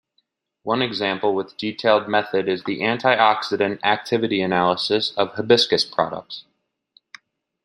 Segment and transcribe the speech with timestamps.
[0.63, 6.43] One example with detailed method is the antioxidant activity analysis of Hibiscus products.